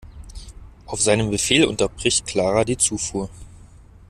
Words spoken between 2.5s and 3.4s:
die Zufuhr.